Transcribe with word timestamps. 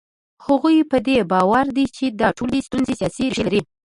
هغوی 0.45 0.77
په 0.91 0.97
دې 1.07 1.17
باور 1.31 1.65
دي 1.77 1.85
چې 1.95 2.05
دا 2.19 2.29
ټولې 2.37 2.59
ستونزې 2.67 2.93
سیاسي 2.99 3.23
ریښې 3.27 3.43
لري. 3.47 3.61